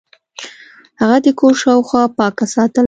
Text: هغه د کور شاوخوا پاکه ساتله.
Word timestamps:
هغه 1.01 1.17
د 1.25 1.27
کور 1.39 1.53
شاوخوا 1.61 2.03
پاکه 2.17 2.45
ساتله. 2.53 2.79